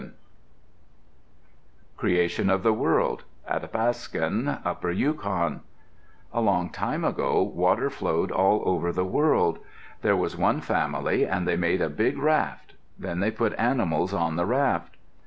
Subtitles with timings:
[0.01, 0.11] Andrews_]
[1.97, 5.61] CREATION OF THE WORLD Athapascan (Upper Yukon)
[6.33, 9.59] A long time ago, water flowed all over the world.
[10.01, 12.73] There was one family and they made a big raft.
[12.97, 14.97] Then they put animals on the raft.